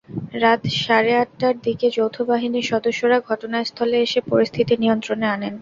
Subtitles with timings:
[0.41, 5.49] রাত সাড়ে আটটার দিকে যৌথ বাহিনীর সদস্যরা ঘটনাস্থলে এসে পরিস্থিতি নিয়ন্ত্রণে আনেন।